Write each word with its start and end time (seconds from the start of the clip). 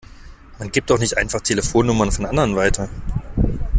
Man 0.57 0.71
gibt 0.71 0.89
doch 0.89 0.97
nicht 0.97 1.15
einfach 1.17 1.41
Telefonnummern 1.41 2.11
von 2.11 2.25
anderen 2.25 2.55
weiter! 2.55 2.89